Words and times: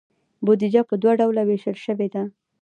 بودیجه 0.45 0.81
په 0.89 0.95
دوه 1.01 1.13
ډوله 1.19 1.41
ویشل 1.45 1.77
شوې 1.85 2.07
ده. 2.13 2.23